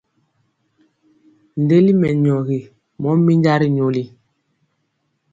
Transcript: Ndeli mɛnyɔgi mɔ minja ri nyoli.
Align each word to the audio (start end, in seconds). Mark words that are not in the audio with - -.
Ndeli 1.61 1.91
mɛnyɔgi 2.01 2.59
mɔ 3.01 3.09
minja 3.25 3.53
ri 3.59 3.67
nyoli. 3.75 4.03